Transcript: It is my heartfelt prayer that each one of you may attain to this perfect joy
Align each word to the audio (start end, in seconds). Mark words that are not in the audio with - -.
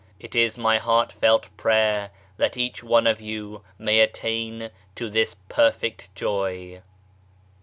It 0.19 0.33
is 0.35 0.57
my 0.57 0.79
heartfelt 0.79 1.55
prayer 1.57 2.09
that 2.37 2.57
each 2.57 2.81
one 2.83 3.05
of 3.05 3.21
you 3.21 3.61
may 3.77 3.99
attain 3.99 4.71
to 4.95 5.11
this 5.11 5.35
perfect 5.47 6.15
joy 6.15 6.81